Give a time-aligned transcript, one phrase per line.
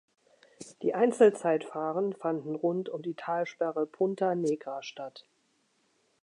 [0.81, 5.27] Die Einzelzeitfahren fanden rund um die Talsperre Punta Negra statt.